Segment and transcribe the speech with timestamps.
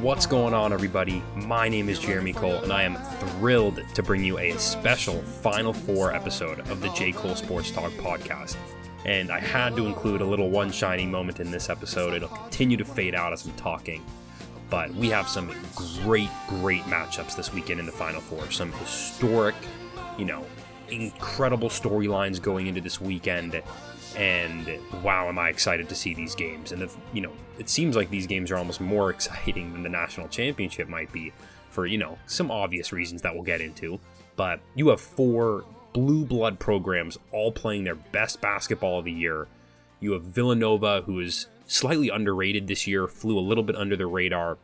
[0.00, 1.22] What's going on, everybody?
[1.36, 5.74] My name is Jeremy Cole, and I am thrilled to bring you a special Final
[5.74, 7.12] Four episode of the J.
[7.12, 8.56] Cole Sports Talk podcast.
[9.04, 12.14] And I had to include a little one shining moment in this episode.
[12.14, 14.02] It'll continue to fade out as I'm talking.
[14.70, 15.52] But we have some
[16.02, 18.50] great, great matchups this weekend in the Final Four.
[18.50, 19.54] Some historic,
[20.16, 20.46] you know,
[20.88, 23.62] incredible storylines going into this weekend
[24.16, 26.72] and wow am i excited to see these games.
[26.72, 30.28] And you know it seems like these games are almost more exciting than the national
[30.28, 31.32] championship might be
[31.70, 33.98] for you know some obvious reasons that we'll get into.
[34.36, 39.48] But you have four blue blood programs all playing their best basketball of the year.
[40.00, 44.06] You have villanova who is slightly underrated this year flew a little bit under the
[44.06, 44.58] radar.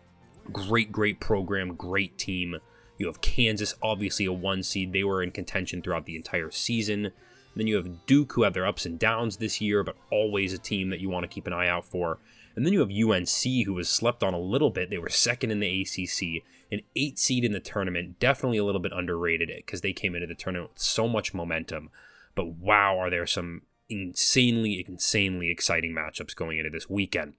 [0.53, 2.57] Great great program great team.
[2.99, 4.93] You have kansas obviously a one seed.
[4.93, 7.13] They were in contention throughout the entire season
[7.61, 10.59] then you have Duke, who have their ups and downs this year, but always a
[10.59, 12.19] team that you want to keep an eye out for.
[12.57, 14.91] And then you have UNC, who was slept on a little bit.
[14.91, 18.21] They were second in the ACC, an eight seed in the tournament.
[18.21, 21.91] Definitely a little bit underrated because they came into the tournament with so much momentum.
[22.35, 27.35] But wow, are there some insanely, insanely exciting matchups going into this weekend.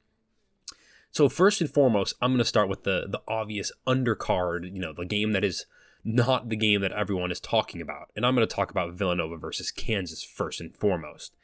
[1.12, 4.72] So first and foremost, I'm going to start with the the obvious undercard.
[4.74, 5.66] You know, the game that is
[6.06, 8.12] not the game that everyone is talking about.
[8.16, 11.36] And I'm going to talk about Villanova versus Kansas first and foremost.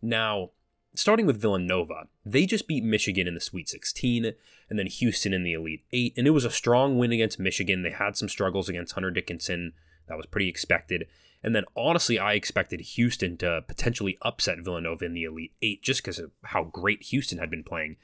[0.00, 0.50] Now,
[0.94, 4.32] starting with Villanova, they just beat Michigan in the Sweet 16
[4.70, 6.14] and then Houston in the Elite 8.
[6.16, 7.82] And it was a strong win against Michigan.
[7.82, 9.74] They had some struggles against Hunter Dickinson.
[10.08, 11.06] That was pretty expected.
[11.42, 16.02] And then honestly, I expected Houston to potentially upset Villanova in the Elite 8 just
[16.02, 17.96] because of how great Houston had been playing.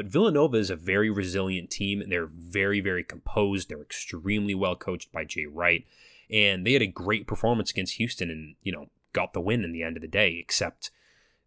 [0.00, 2.00] But Villanova is a very resilient team.
[2.00, 3.68] and They're very, very composed.
[3.68, 5.86] They're extremely well coached by Jay Wright.
[6.30, 9.72] And they had a great performance against Houston and, you know, got the win in
[9.72, 10.90] the end of the day, except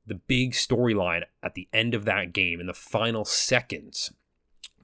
[0.05, 4.13] the big storyline at the end of that game in the final seconds,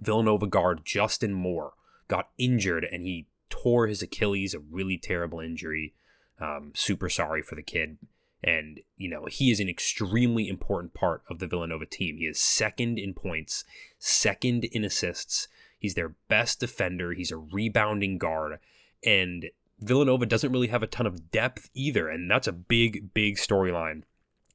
[0.02, 1.74] Villanova guard Justin Moore
[2.08, 5.94] got injured and he tore his Achilles, a really terrible injury.
[6.42, 8.00] Um, super sorry for the kid.
[8.44, 12.18] And, you know, he is an extremely important part of the Villanova team.
[12.18, 13.66] He is second in points,
[13.98, 15.48] second in assists.
[15.78, 17.14] He's their best defender.
[17.14, 18.60] He's a rebounding guard.
[19.04, 19.50] And
[19.80, 22.08] Villanova doesn't really have a ton of depth either.
[22.08, 24.04] And that's a big, big storyline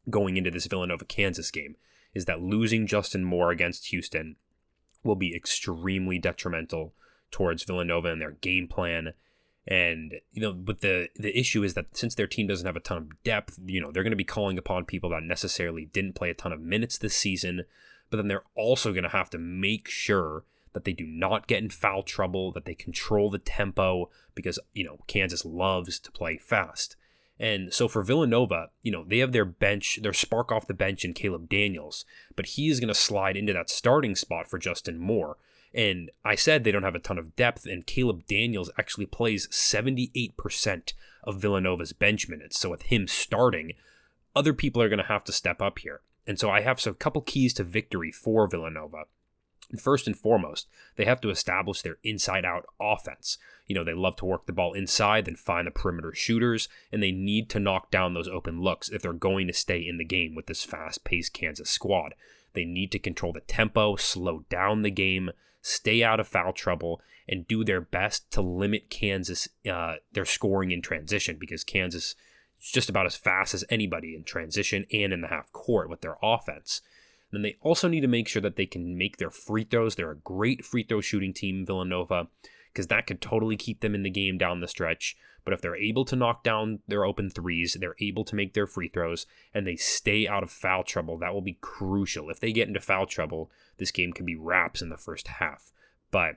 [0.08, 1.76] going into this Villanova Kansas game
[2.14, 4.36] is that losing Justin Moore against Houston
[5.02, 6.94] will be extremely detrimental
[7.30, 9.12] towards Villanova and their game plan
[9.66, 12.80] and you know, but the the issue is that since their team doesn't have a
[12.80, 16.14] ton of depth, you know, they're going to be calling upon people that necessarily didn't
[16.14, 17.64] play a ton of minutes this season.
[18.10, 20.44] But then they're also going to have to make sure
[20.74, 24.84] that they do not get in foul trouble, that they control the tempo, because you
[24.84, 26.96] know Kansas loves to play fast.
[27.40, 31.04] And so for Villanova, you know, they have their bench, their spark off the bench
[31.04, 32.04] in Caleb Daniels,
[32.36, 35.36] but he is going to slide into that starting spot for Justin Moore.
[35.74, 39.48] And I said they don't have a ton of depth, and Caleb Daniels actually plays
[39.48, 40.92] 78%
[41.24, 42.60] of Villanova's bench minutes.
[42.60, 43.72] So with him starting,
[44.36, 46.00] other people are going to have to step up here.
[46.26, 49.04] And so I have a couple keys to victory for Villanova.
[49.80, 53.38] First and foremost, they have to establish their inside out offense.
[53.66, 57.02] You know, they love to work the ball inside, then find the perimeter shooters, and
[57.02, 60.04] they need to knock down those open looks if they're going to stay in the
[60.04, 62.14] game with this fast paced Kansas squad.
[62.54, 67.00] They need to control the tempo, slow down the game, stay out of foul trouble,
[67.28, 72.14] and do their best to limit Kansas uh, their scoring in transition because Kansas
[72.60, 76.00] is just about as fast as anybody in transition and in the half court with
[76.00, 76.80] their offense.
[77.32, 79.96] then they also need to make sure that they can make their free throws.
[79.96, 82.28] They're a great free throw shooting team, Villanova,
[82.74, 85.16] because that could totally keep them in the game down the stretch.
[85.44, 88.66] But if they're able to knock down their open threes, they're able to make their
[88.66, 92.30] free throws, and they stay out of foul trouble, that will be crucial.
[92.30, 95.70] If they get into foul trouble, this game can be wraps in the first half.
[96.10, 96.36] But,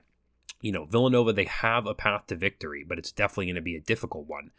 [0.60, 3.76] you know, Villanova, they have a path to victory, but it's definitely going to be
[3.76, 4.50] a difficult one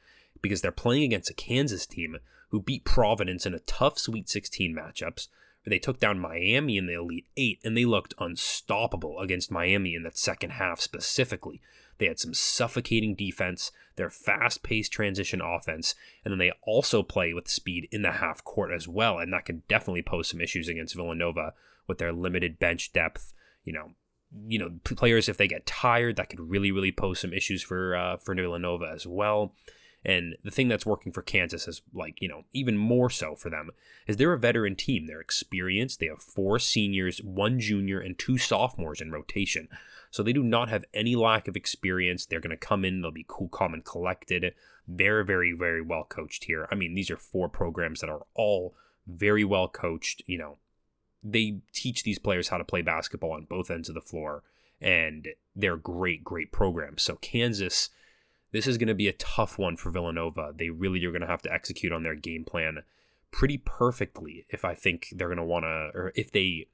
[0.42, 2.18] because they're playing against a Kansas team
[2.50, 5.28] who beat Providence in a tough Sweet 16 matchups.
[5.64, 9.96] Where they took down Miami in the Elite Eight, and they looked unstoppable against Miami
[9.96, 11.62] in that second half specifically.
[12.00, 17.34] They had some suffocating defense, their fast paced transition offense, and then they also play
[17.34, 19.20] with speed in the half court as well.
[19.20, 21.54] And that could definitely pose some issues against Villanova
[21.88, 23.34] with their limited bench depth.
[23.66, 23.92] You know,
[24.48, 27.96] you know, players if they get tired, that could really, really pose some issues for
[27.96, 29.54] uh, for Villanova as well.
[30.06, 33.50] And the thing that's working for Kansas is like, you know, even more so for
[33.50, 33.69] them
[34.07, 35.07] is they're a veteran team.
[35.07, 36.00] They're experienced.
[36.00, 39.68] They have four seniors, one junior, and two sophomores in rotation.
[40.10, 42.25] So they do not have any lack of experience.
[42.25, 44.54] They're going to come in, they'll be cool, calm, and collected.
[44.88, 46.68] Very, very, very well coached here.
[46.72, 48.75] I mean, these are four programs that are all
[49.06, 50.57] very well coached, you know,
[51.24, 54.44] they teach these players how to play basketball on both ends of the floor,
[54.80, 57.04] and they're great, great programs.
[57.04, 57.90] So Kansas,
[58.51, 60.54] this is going to be a tough one for Villanova.
[60.56, 62.80] They really are going to have to execute on their game plan
[63.31, 66.68] pretty perfectly if I think they're going to want to, or if they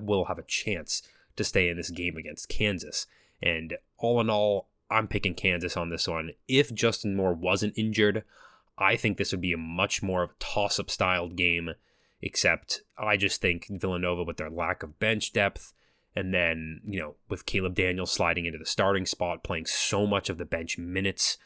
[0.00, 1.02] will have a chance
[1.36, 3.06] to stay in this game against Kansas.
[3.42, 6.32] And all in all, I'm picking Kansas on this one.
[6.46, 8.24] If Justin Moore wasn't injured,
[8.78, 11.70] I think this would be a much more of a toss up styled game,
[12.20, 15.72] except I just think Villanova, with their lack of bench depth,
[16.14, 20.28] and then, you know, with Caleb Daniels sliding into the starting spot, playing so much
[20.28, 21.38] of the bench minutes,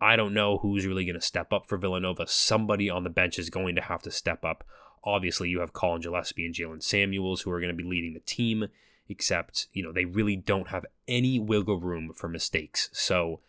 [0.00, 2.26] I don't know who's really going to step up for Villanova.
[2.26, 4.64] Somebody on the bench is going to have to step up.
[5.02, 8.20] Obviously, you have Colin Gillespie and Jalen Samuels who are going to be leading the
[8.20, 8.68] team,
[9.08, 12.90] except, you know, they really don't have any wiggle room for mistakes.
[12.92, 13.40] So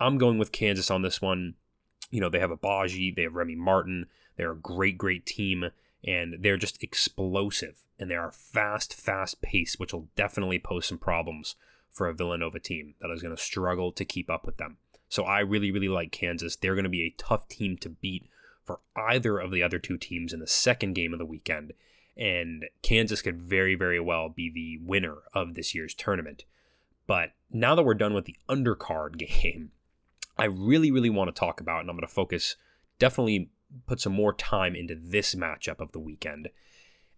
[0.00, 1.54] I'm going with Kansas on this one.
[2.10, 4.06] You know, they have Agbaji, they have Remy Martin.
[4.36, 5.70] They're a great, great team,
[6.04, 7.84] and they're just explosive.
[7.98, 11.56] And they are fast, fast pace, which will definitely pose some problems
[11.90, 14.76] for a Villanova team that is going to struggle to keep up with them.
[15.08, 16.56] So I really, really like Kansas.
[16.56, 18.28] They're going to be a tough team to beat
[18.64, 21.72] for either of the other two teams in the second game of the weekend.
[22.16, 26.44] And Kansas could very, very well be the winner of this year's tournament.
[27.06, 29.72] But now that we're done with the undercard game,
[30.36, 32.56] I really, really want to talk about, and I'm going to focus,
[32.98, 33.50] definitely
[33.86, 36.48] put some more time into this matchup of the weekend.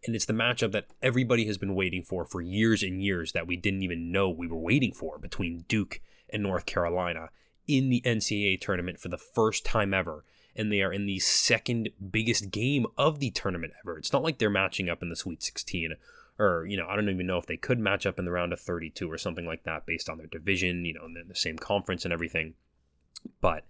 [0.07, 3.47] And it's the matchup that everybody has been waiting for for years and years that
[3.47, 6.01] we didn't even know we were waiting for between Duke
[6.31, 7.29] and North Carolina
[7.67, 10.25] in the NCAA tournament for the first time ever.
[10.57, 13.99] And they are in the second biggest game of the tournament ever.
[13.99, 15.95] It's not like they're matching up in the Sweet 16
[16.41, 18.55] or, you know, I don't even know if they could match up in the round
[18.55, 21.59] of 32 or something like that based on their division, you know, in the same
[21.59, 22.55] conference and everything.
[23.43, 23.67] But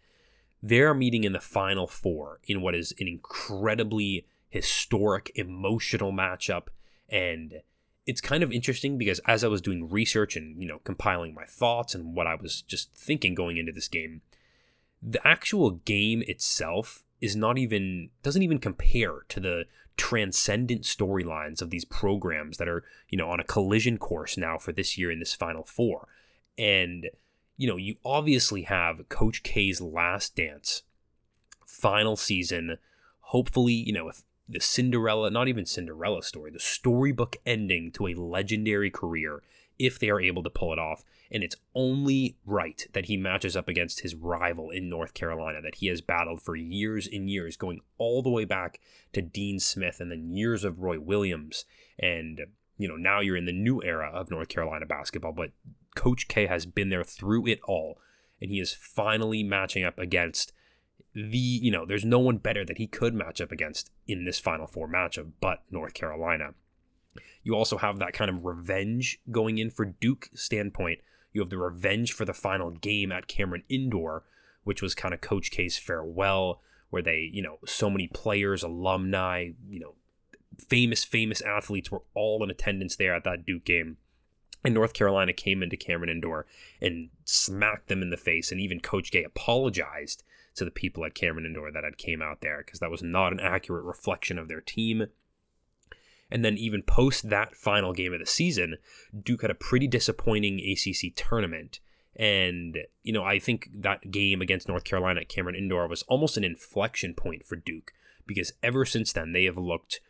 [0.62, 6.68] they're meeting in the final four in what is an incredibly historic, emotional matchup.
[7.08, 7.62] And
[8.06, 11.44] it's kind of interesting because as I was doing research and, you know, compiling my
[11.44, 14.22] thoughts and what I was just thinking going into this game,
[15.02, 19.64] the actual game itself is not even doesn't even compare to the
[19.96, 24.72] transcendent storylines of these programs that are, you know, on a collision course now for
[24.72, 26.08] this year in this final four.
[26.56, 27.08] And,
[27.60, 30.82] you know, you obviously have Coach K's last dance,
[31.66, 32.78] final season.
[33.20, 38.14] Hopefully, you know, if the Cinderella, not even Cinderella story, the storybook ending to a
[38.14, 39.42] legendary career
[39.78, 41.04] if they are able to pull it off.
[41.30, 45.76] And it's only right that he matches up against his rival in North Carolina that
[45.76, 48.80] he has battled for years and years, going all the way back
[49.12, 51.66] to Dean Smith and then years of Roy Williams.
[51.98, 52.40] And,
[52.80, 55.50] you know, now you're in the new era of North Carolina basketball, but
[55.94, 57.98] Coach K has been there through it all.
[58.40, 60.54] And he is finally matching up against
[61.12, 64.38] the you know there's no one better that he could match up against in this
[64.38, 66.54] final four matchup but north carolina
[67.42, 71.00] you also have that kind of revenge going in for duke standpoint
[71.32, 74.22] you have the revenge for the final game at cameron indoor
[74.62, 76.60] which was kind of coach k's farewell
[76.90, 79.94] where they you know so many players alumni you know
[80.60, 83.96] famous famous athletes were all in attendance there at that duke game
[84.64, 86.46] and North Carolina came into Cameron Indoor
[86.80, 88.52] and smacked them in the face.
[88.52, 90.22] And even Coach K apologized
[90.56, 93.32] to the people at Cameron Indoor that had came out there because that was not
[93.32, 95.06] an accurate reflection of their team.
[96.30, 98.76] And then even post that final game of the season,
[99.22, 101.80] Duke had a pretty disappointing ACC tournament.
[102.14, 106.36] And, you know, I think that game against North Carolina at Cameron Indoor was almost
[106.36, 107.92] an inflection point for Duke
[108.26, 110.00] because ever since then they have looked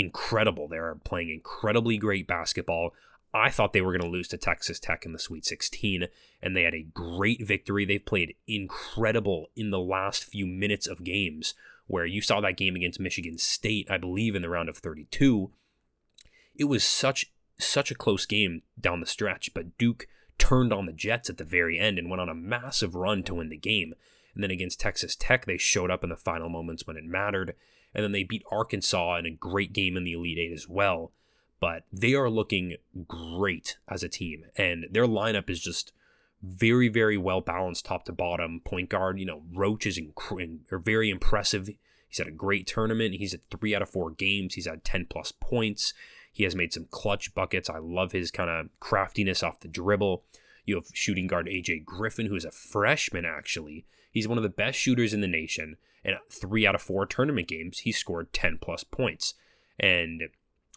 [0.00, 0.68] incredible.
[0.68, 2.92] They're playing incredibly great basketball.
[3.32, 6.06] I thought they were going to lose to Texas Tech in the Sweet 16,
[6.42, 7.84] and they had a great victory.
[7.84, 11.54] They've played incredible in the last few minutes of games,
[11.86, 15.50] where you saw that game against Michigan State, I believe, in the round of 32.
[16.56, 20.06] It was such such a close game down the stretch, but Duke
[20.38, 23.34] turned on the Jets at the very end and went on a massive run to
[23.34, 23.92] win the game.
[24.34, 27.54] And then against Texas Tech, they showed up in the final moments when it mattered.
[27.94, 31.12] And then they beat Arkansas in a great game in the Elite Eight as well
[31.60, 35.92] but they are looking great as a team, and their lineup is just
[36.42, 38.60] very, very well balanced top to bottom.
[38.64, 41.68] Point guard, you know, Roach is inc- are very impressive.
[42.08, 43.14] He's had a great tournament.
[43.16, 44.54] He's at three out of four games.
[44.54, 45.92] He's had 10 plus points.
[46.32, 47.68] He has made some clutch buckets.
[47.68, 50.24] I love his kind of craftiness off the dribble.
[50.64, 53.84] You have shooting guard AJ Griffin, who is a freshman, actually.
[54.10, 55.76] He's one of the best shooters in the nation.
[56.04, 59.34] And three out of four tournament games, he scored 10 plus points.
[59.78, 60.22] And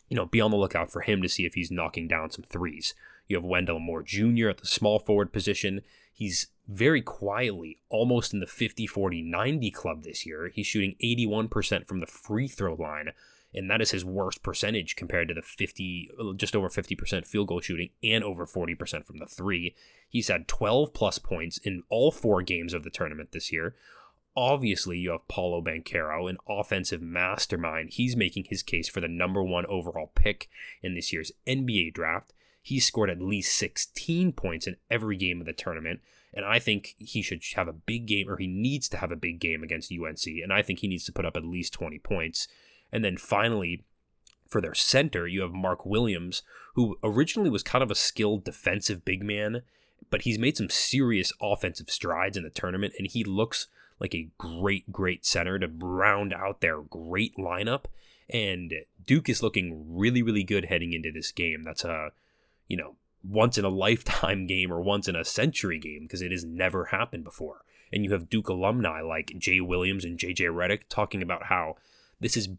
[0.10, 2.44] you know, be on the lookout for him to see if he's knocking down some
[2.44, 2.94] threes.
[3.28, 4.50] You have Wendell Moore Jr.
[4.50, 5.82] at the small forward position.
[6.14, 10.52] He's very quietly almost in the 50 40 90 club this year.
[10.54, 13.14] He's shooting 81% from the free throw line
[13.56, 17.62] and that is his worst percentage compared to the 50 just over 50% field goal
[17.62, 19.76] shooting and over 40% from the 3.
[20.10, 23.76] He's had 12 plus points in all four games of the tournament this year.
[24.36, 27.92] Obviously, you have Paolo Banchero, an offensive mastermind.
[27.92, 30.50] He's making his case for the number 1 overall pick
[30.82, 32.34] in this year's NBA draft.
[32.62, 36.02] He scored at least 16 points in every game of the tournament.
[36.34, 39.16] And I think he should have a big game, or he needs to have a
[39.16, 40.26] big game against UNC.
[40.26, 42.48] And I think he needs to put up at least 20 points.
[42.92, 43.84] And then finally,
[44.48, 46.42] for their center, you have Mark Williams,
[46.74, 49.62] who originally was kind of a skilled defensive big man,
[50.10, 53.68] but he's made some serious offensive strides in the tournament, and he looks
[54.04, 57.86] like a great, great center to round out their great lineup.
[58.30, 61.64] And Duke is looking really, really good heading into this game.
[61.64, 62.10] That's a,
[62.68, 66.32] you know, once in a lifetime game or once in a century game because it
[66.32, 67.64] has never happened before.
[67.94, 71.78] And you have Duke alumni like Jay Williams and JJ Redick talking about how
[72.20, 72.50] this is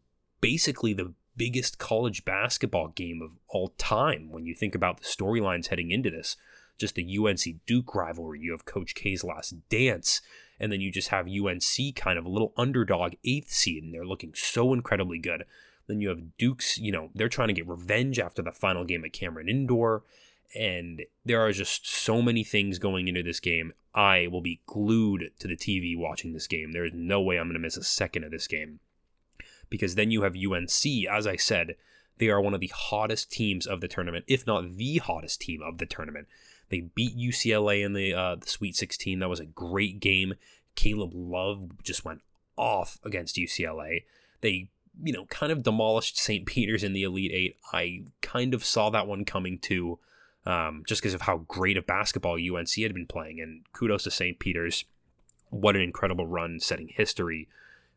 [0.41, 5.67] basically the biggest college basketball game of all time when you think about the storylines
[5.67, 6.37] heading into this.
[6.79, 8.41] Just the UNC Duke rivalry.
[8.41, 10.21] You have Coach K's last dance,
[10.59, 14.07] and then you just have UNC kind of a little underdog eighth seed, and they're
[14.07, 15.45] looking so incredibly good.
[15.87, 19.05] Then you have Duke's, you know, they're trying to get revenge after the final game
[19.05, 20.03] at Cameron Indoor.
[20.55, 23.73] And there are just so many things going into this game.
[23.95, 26.73] I will be glued to the TV watching this game.
[26.73, 28.81] There is no way I'm going to miss a second of this game
[29.69, 31.07] because then you have UNC.
[31.11, 31.77] As I said,
[32.19, 35.61] they are one of the hottest teams of the tournament, if not the hottest team
[35.63, 36.29] of the tournament.
[36.75, 39.21] They beat UCLA in the, uh, the Sweet 16.
[39.21, 40.35] That was a great game.
[40.75, 42.23] Caleb Love just went
[42.57, 44.03] off against UCLA.
[44.41, 46.45] They, you know, kind of demolished St.
[46.45, 47.59] Peter's in the Elite Eight.
[47.73, 50.01] I kind of saw that one coming too,
[50.47, 53.41] um, just because of how great of basketball UNC had been playing.
[53.41, 54.41] And kudos to St.
[54.41, 54.85] Peter's.
[55.51, 57.47] What an incredible run setting history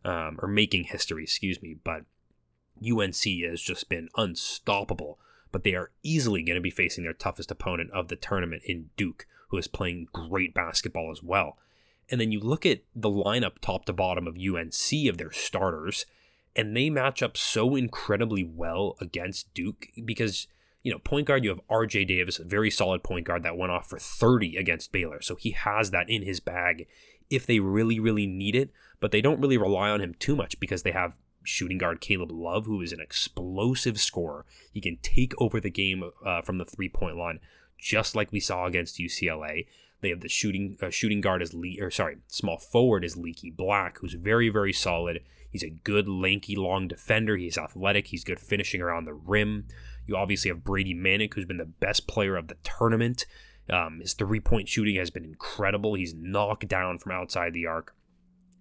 [0.06, 1.78] um, or making history, excuse me.
[1.84, 2.04] But
[2.88, 5.18] UNC has just been unstoppable.
[5.52, 8.90] But they are easily going to be facing their toughest opponent of the tournament in
[8.98, 11.58] Duke, who is playing great basketball as well.
[12.10, 16.06] And then you look at the lineup top to bottom of UNC of their starters,
[16.56, 20.48] and they match up so incredibly well against Duke because,
[20.84, 23.72] you know, point guard, you have RJ Davis, a very solid point guard that went
[23.72, 25.22] off for 30 against Baylor.
[25.22, 26.88] So he has that in his bag
[27.30, 30.60] if they really, really need it but they don't really rely on him too much
[30.60, 34.46] because they have shooting guard Caleb Love, who is an explosive scorer.
[34.72, 37.40] He can take over the game uh, from the three point line,
[37.80, 39.66] just like we saw against UCLA.
[40.02, 43.50] They have the shooting uh, shooting guard as Le- or sorry, small forward is Leaky
[43.50, 45.24] Black, who's very very solid.
[45.50, 47.38] He's a good lanky long defender.
[47.38, 48.08] He's athletic.
[48.08, 49.68] He's good finishing around the rim.
[50.06, 53.26] You obviously have Brady Manek, who's been the best player of the tournament.
[53.70, 55.96] Um, his three point shooting has been incredible.
[55.96, 57.96] He's knocked down from outside the arc.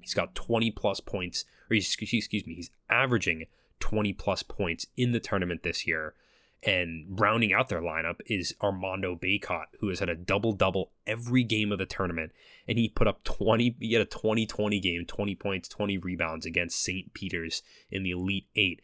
[0.00, 3.46] He's got 20 plus points, or excuse me, he's averaging
[3.80, 6.14] 20 plus points in the tournament this year.
[6.62, 11.44] And rounding out their lineup is Armando Bacot, who has had a double double every
[11.44, 12.32] game of the tournament.
[12.66, 16.46] And he put up 20, he had a 20 20 game, 20 points, 20 rebounds
[16.46, 17.12] against St.
[17.12, 18.80] Peter's in the Elite Eight.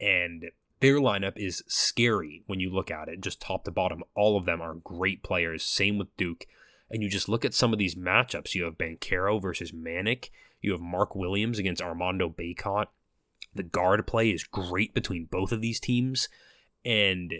[0.00, 0.46] And
[0.80, 4.02] their lineup is scary when you look at it, just top to bottom.
[4.14, 5.62] All of them are great players.
[5.62, 6.46] Same with Duke.
[6.90, 8.54] And you just look at some of these matchups.
[8.54, 10.30] You have Banchero versus Manek.
[10.60, 12.86] You have Mark Williams against Armando Bacot.
[13.54, 16.28] The guard play is great between both of these teams.
[16.84, 17.32] And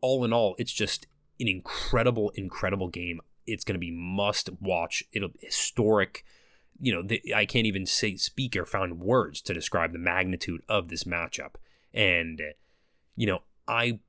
[0.00, 1.06] all in all, it's just
[1.38, 3.20] an incredible, incredible game.
[3.46, 5.04] It's going to be must watch.
[5.12, 6.24] It'll historic.
[6.80, 10.62] You know, the, I can't even say speak or find words to describe the magnitude
[10.68, 11.54] of this matchup.
[11.92, 12.40] And
[13.16, 14.00] you know, I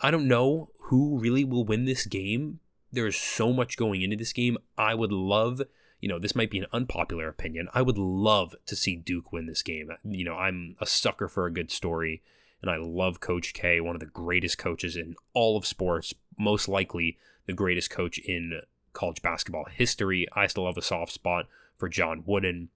[0.00, 2.60] I don't know who really will win this game.
[2.90, 4.58] There's so much going into this game.
[4.76, 5.62] I would love
[6.02, 7.68] you know, this might be an unpopular opinion.
[7.72, 9.88] I would love to see Duke win this game.
[10.04, 12.22] You know, I'm a sucker for a good story,
[12.60, 16.68] and I love Coach K, one of the greatest coaches in all of sports, most
[16.68, 20.26] likely the greatest coach in college basketball history.
[20.32, 21.46] I still have a soft spot
[21.78, 22.70] for John Wooden,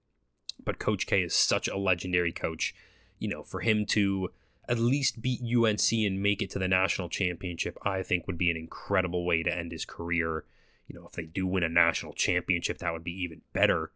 [0.64, 2.76] but Coach K is such a legendary coach.
[3.18, 4.30] You know, for him to
[4.68, 8.52] at least beat UNC and make it to the national championship, I think would be
[8.52, 10.45] an incredible way to end his career
[10.87, 13.90] you know, if they do win a national championship, that would be even better.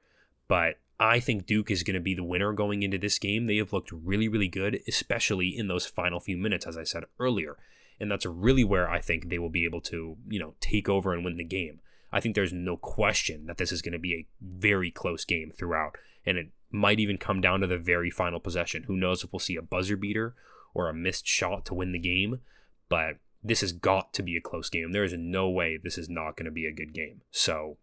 [0.49, 3.47] But I think Duke is going to be the winner going into this game.
[3.47, 7.05] They have looked really, really good, especially in those final few minutes, as I said
[7.19, 7.57] earlier.
[7.99, 11.13] And that's really where I think they will be able to, you know, take over
[11.13, 11.81] and win the game.
[12.13, 15.53] I think there's no question that this is going to be a very close game
[15.57, 15.97] throughout.
[16.27, 18.85] And it might even come down to the very final possession.
[18.85, 20.35] Who knows if we'll see a buzzer beater
[20.75, 22.41] or a missed shot to win the game.
[22.89, 24.93] But this has got to be a close game.
[24.93, 27.23] There is no way this is not going to be a good game.
[27.31, 27.79] So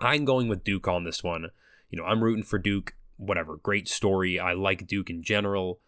[0.00, 1.50] I'm going with Duke on this one.
[1.90, 2.94] You know, I'm rooting for Duke.
[3.16, 4.38] Whatever, great story.
[4.38, 5.78] I like Duke in general.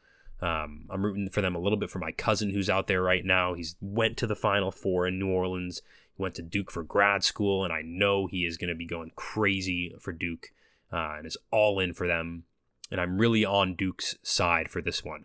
[0.41, 3.25] Um, I'm rooting for them a little bit for my cousin who's out there right
[3.25, 3.55] now.
[3.55, 5.83] He's went to the Final Four in New Orleans.
[6.17, 8.87] He went to Duke for grad school, and I know he is going to be
[8.87, 10.53] going crazy for Duke
[10.93, 12.45] uh, and is all in for them.
[12.91, 15.25] And I'm really on Duke's side for this one.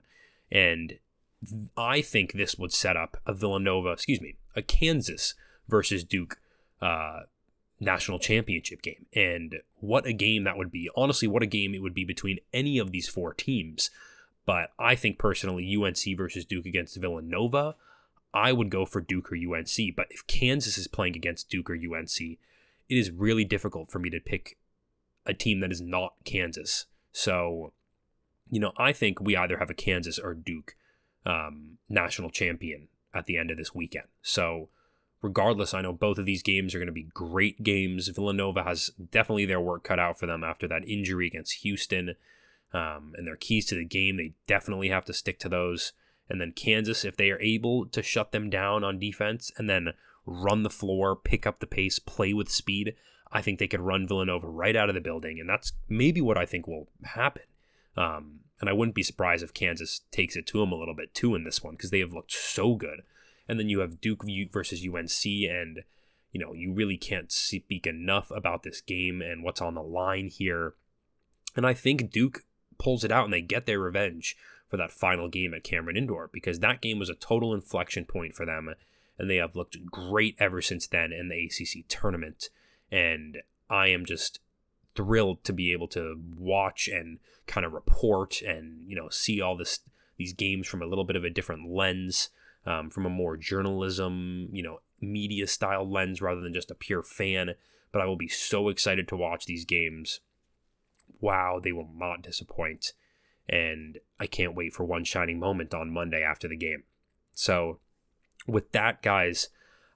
[0.51, 0.97] And
[1.75, 5.33] I think this would set up a Villanova, excuse me, a Kansas
[5.67, 6.39] versus Duke
[6.81, 7.21] uh,
[7.79, 9.07] national championship game.
[9.13, 10.89] And what a game that would be.
[10.95, 13.89] Honestly, what a game it would be between any of these four teams.
[14.45, 17.75] But I think personally, UNC versus Duke against Villanova,
[18.33, 19.95] I would go for Duke or UNC.
[19.95, 22.37] But if Kansas is playing against Duke or UNC, it
[22.89, 24.57] is really difficult for me to pick
[25.25, 26.85] a team that is not Kansas.
[27.11, 27.73] So,
[28.49, 30.75] you know, I think we either have a Kansas or Duke
[31.25, 34.07] um, national champion at the end of this weekend.
[34.21, 34.69] So,
[35.21, 38.07] regardless, I know both of these games are going to be great games.
[38.07, 42.15] Villanova has definitely their work cut out for them after that injury against Houston.
[42.73, 45.91] Um, and their keys to the game, they definitely have to stick to those.
[46.29, 49.89] And then Kansas, if they are able to shut them down on defense and then
[50.25, 52.95] run the floor, pick up the pace, play with speed,
[53.31, 55.39] I think they could run Villanova right out of the building.
[55.39, 57.43] And that's maybe what I think will happen.
[57.97, 61.13] Um, and I wouldn't be surprised if Kansas takes it to them a little bit
[61.13, 63.01] too in this one because they have looked so good.
[63.47, 65.83] And then you have Duke versus UNC, and
[66.31, 70.27] you know you really can't speak enough about this game and what's on the line
[70.27, 70.75] here.
[71.55, 72.45] And I think Duke
[72.77, 74.37] pulls it out and they get their revenge
[74.69, 78.33] for that final game at Cameron Indoor because that game was a total inflection point
[78.33, 78.73] for them,
[79.17, 82.49] and they have looked great ever since then in the ACC tournament.
[82.89, 84.39] And I am just
[84.95, 89.57] thrilled to be able to watch and kind of report and you know see all
[89.57, 89.79] this
[90.17, 92.29] these games from a little bit of a different lens
[92.65, 97.03] um, from a more journalism you know media style lens rather than just a pure
[97.03, 97.51] fan.
[97.91, 100.19] But i will be so excited to watch these games.
[101.19, 102.93] Wow they will not disappoint.
[103.49, 106.83] And i can't wait for one shining moment on monday after the game.
[107.33, 107.79] So
[108.47, 109.49] with that guys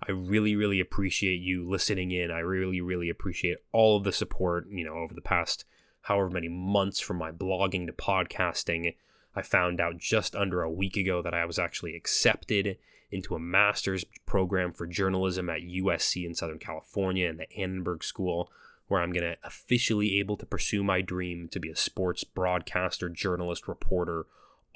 [0.08, 2.32] I really, really appreciate you listening in.
[2.32, 5.66] I really, really appreciate all of the support, you know, over the past
[6.02, 8.96] however many months from my blogging to podcasting.
[9.36, 12.78] I found out just under a week ago that I was actually accepted
[13.12, 18.52] into a master's program for journalism at USC in Southern California in the Annenberg School,
[18.88, 23.10] where I'm going to officially able to pursue my dream to be a sports broadcaster,
[23.10, 24.26] journalist, reporter,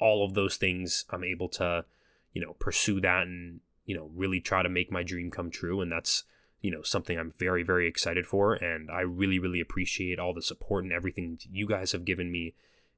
[0.00, 1.04] all of those things.
[1.10, 1.84] I'm able to,
[2.32, 5.80] you know, pursue that and you know, really try to make my dream come true.
[5.80, 6.22] And that's,
[6.60, 8.54] you know, something I'm very, very excited for.
[8.54, 12.54] And I really, really appreciate all the support and everything you guys have given me.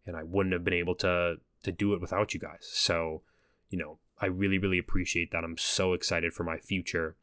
[0.07, 2.68] And I wouldn't have been able to to do it without you guys.
[2.70, 3.22] So,
[3.70, 5.44] you know, I really, really appreciate that.
[5.44, 7.16] I'm so excited for my future.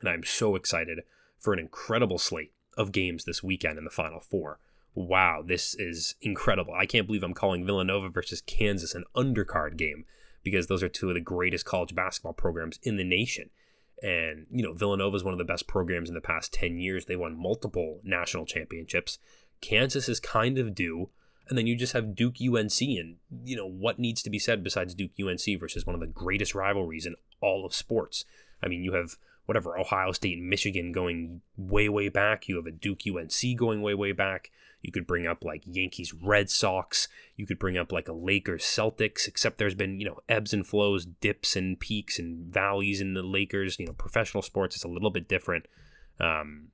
[0.00, 1.02] And I'm so excited
[1.38, 4.58] for an incredible slate of games this weekend in the Final Four.
[4.96, 6.74] Wow, this is incredible.
[6.74, 10.06] I can't believe I'm calling Villanova versus Kansas an undercard game
[10.46, 13.50] because those are two of the greatest college basketball programs in the nation.
[14.00, 17.06] And, you know, Villanova is one of the best programs in the past 10 years.
[17.06, 19.18] They won multiple national championships.
[19.60, 21.10] Kansas is kind of due.
[21.48, 22.80] And then you just have Duke UNC.
[22.80, 26.06] And, you know, what needs to be said besides Duke UNC versus one of the
[26.06, 28.24] greatest rivalries in all of sports?
[28.62, 32.46] I mean, you have whatever Ohio State and Michigan going way, way back.
[32.46, 34.52] You have a Duke UNC going way, way back.
[34.86, 37.08] You could bring up like Yankees Red Sox.
[37.34, 40.64] You could bring up like a Lakers Celtics, except there's been, you know, ebbs and
[40.64, 43.80] flows, dips and peaks and valleys in the Lakers.
[43.80, 45.66] You know, professional sports is a little bit different
[46.16, 46.70] because um,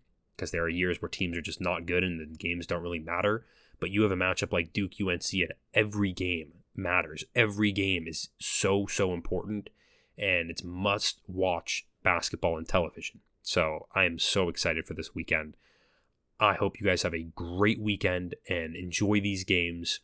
[0.53, 3.47] there are years where teams are just not good and the games don't really matter.
[3.81, 7.25] But you have a matchup like Duke UNC, and every game matters.
[7.35, 9.71] Every game is so, so important,
[10.19, 13.21] and it's must watch basketball and television.
[13.41, 15.55] So I am so excited for this weekend.
[16.43, 20.01] I hope you guys have a great weekend and enjoy these games.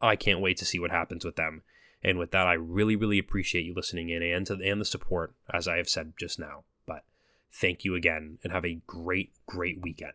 [0.00, 1.62] I can't wait to see what happens with them.
[2.02, 5.32] And with that, I really, really appreciate you listening in and, to, and the support,
[5.52, 6.64] as I have said just now.
[6.84, 7.04] But
[7.50, 10.12] thank you again and have a great, great weekend.